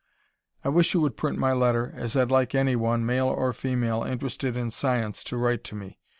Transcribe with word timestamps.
I 0.63 0.69
wish 0.69 0.95
you 0.95 1.01
would 1.01 1.15
print 1.15 1.37
my 1.37 1.53
letter, 1.53 1.93
as 1.95 2.15
I'd 2.17 2.31
like 2.31 2.55
any 2.55 2.75
one, 2.75 3.05
male 3.05 3.29
of 3.31 3.55
female, 3.55 4.01
interested 4.01 4.57
in 4.57 4.71
science 4.71 5.23
to 5.25 5.37
write 5.37 5.63
to 5.65 5.75
me. 5.75 5.99